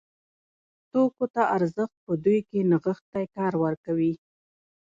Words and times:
توکو 0.91 1.25
ته 1.33 1.43
ارزښت 1.55 1.95
په 2.05 2.13
دوی 2.23 2.39
کې 2.49 2.59
نغښتی 2.71 3.25
کار 3.35 3.53
ورکوي. 3.63 4.13